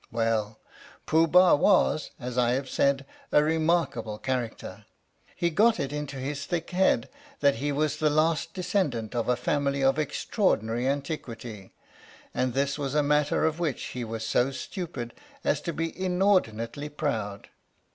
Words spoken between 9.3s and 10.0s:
MIKADO of a family of